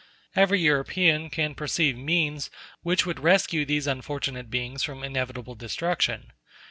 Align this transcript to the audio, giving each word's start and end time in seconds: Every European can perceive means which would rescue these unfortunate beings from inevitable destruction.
Every 0.35 0.59
European 0.59 1.29
can 1.29 1.53
perceive 1.53 1.95
means 1.95 2.49
which 2.81 3.05
would 3.05 3.19
rescue 3.19 3.65
these 3.65 3.85
unfortunate 3.85 4.49
beings 4.49 4.81
from 4.81 5.03
inevitable 5.03 5.53
destruction. 5.53 6.33